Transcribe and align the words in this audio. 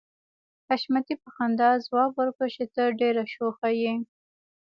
حشمتي 0.69 1.15
په 1.23 1.29
خندا 1.35 1.69
ځواب 1.85 2.11
ورکړ 2.15 2.47
چې 2.55 2.65
ته 2.75 2.83
ډېره 2.99 3.23
شوخه 3.33 3.69
يې 3.81 3.93